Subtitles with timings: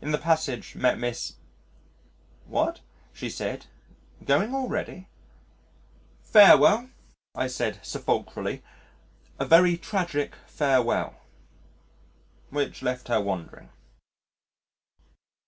[0.00, 1.32] In the passage met Miss.
[2.46, 2.78] "What?"
[3.12, 3.66] she said,
[4.24, 5.08] "going already?"
[6.22, 6.90] "Farewell,"
[7.34, 8.62] I said sepulchrally.
[9.40, 11.16] "A very tragic farewell,"
[12.50, 13.70] which left her wondering.